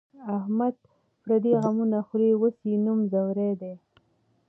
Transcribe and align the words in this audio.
احمد 0.37 0.75
پردي 1.21 1.51
غمونه 1.63 1.99
خوري، 2.07 2.29
اوس 2.39 2.55
یې 2.69 2.75
نوم 2.85 2.99
ځوری 3.11 3.51
دی. 3.61 3.73